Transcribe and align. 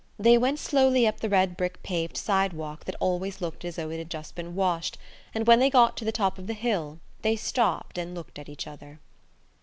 They 0.17 0.35
went 0.35 0.57
slowly 0.57 1.05
up 1.05 1.19
the 1.19 1.29
red 1.29 1.55
brick 1.55 1.83
paved 1.83 2.17
sidewalk 2.17 2.85
that 2.85 2.95
always 2.99 3.39
looks 3.39 3.63
as 3.65 3.75
though 3.75 3.91
it 3.91 3.99
had 3.99 4.09
just 4.09 4.33
been 4.33 4.55
washed, 4.55 4.97
and 5.31 5.45
when 5.45 5.59
they 5.59 5.69
got 5.69 5.95
to 5.97 6.05
the 6.05 6.11
top 6.11 6.39
of 6.39 6.47
the 6.47 6.55
hill 6.55 6.99
they 7.21 7.35
stopped 7.35 7.99
and 7.99 8.15
looked 8.15 8.39
at 8.39 8.49
each 8.49 8.65
other. 8.65 8.99